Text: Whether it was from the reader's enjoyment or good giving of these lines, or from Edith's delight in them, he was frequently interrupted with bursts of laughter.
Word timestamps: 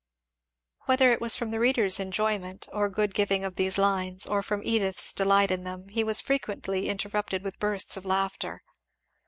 Whether 0.87 1.13
it 1.13 1.21
was 1.21 1.35
from 1.35 1.51
the 1.51 1.59
reader's 1.59 1.99
enjoyment 1.99 2.67
or 2.73 2.89
good 2.89 3.13
giving 3.13 3.43
of 3.43 3.55
these 3.55 3.77
lines, 3.77 4.25
or 4.25 4.41
from 4.41 4.63
Edith's 4.63 5.13
delight 5.13 5.51
in 5.51 5.63
them, 5.63 5.89
he 5.89 6.03
was 6.03 6.21
frequently 6.21 6.89
interrupted 6.89 7.43
with 7.43 7.59
bursts 7.59 7.97
of 7.97 8.03
laughter. 8.03 8.63